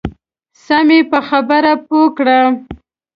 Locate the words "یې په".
0.95-1.19